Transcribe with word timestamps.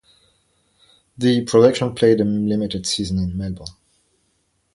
The 1.15 1.45
production 1.45 1.93
played 1.93 2.21
a 2.21 2.23
limited 2.23 2.87
season 2.87 3.19
in 3.19 3.37
Melbourne. 3.37 3.67